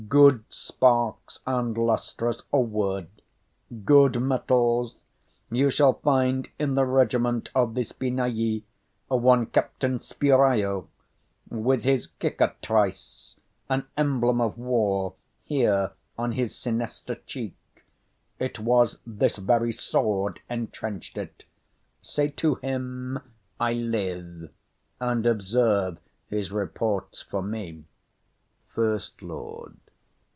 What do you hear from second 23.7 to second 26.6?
live; and observe his